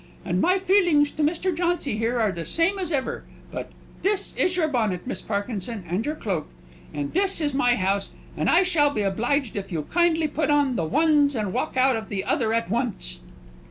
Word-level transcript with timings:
And 0.25 0.41
my 0.41 0.57
feelings 0.57 1.11
to 1.11 1.21
Mr. 1.21 1.55
Jauncy 1.55 1.95
are 2.07 2.31
the 2.31 2.43
same 2.43 2.79
as 2.79 2.91
ever; 2.91 3.23
but 3.51 3.69
this 4.01 4.35
is 4.35 4.57
your 4.57 4.67
bonnet, 4.67 5.05
Miss 5.05 5.21
Parkinson, 5.21 5.83
and 5.87 6.03
your 6.03 6.15
cloak. 6.15 6.49
And 6.91 7.13
this 7.13 7.39
is 7.39 7.53
my 7.53 7.75
house; 7.75 8.09
and 8.35 8.49
I 8.49 8.63
shall 8.63 8.89
be 8.89 9.01
obliged 9.03 9.55
if 9.55 9.71
you'll 9.71 9.83
kindly 9.83 10.27
put 10.27 10.49
on 10.49 10.75
the 10.75 10.85
ones, 10.85 11.35
and 11.35 11.53
walk 11.53 11.77
out 11.77 11.95
of 11.95 12.09
the 12.09 12.23
other 12.25 12.51
at 12.51 12.67
once!" 12.67 13.19